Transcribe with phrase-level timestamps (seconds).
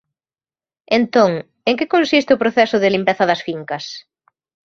[0.99, 1.31] Entón,
[1.69, 3.85] en que consiste o proceso de limpeza das fincas?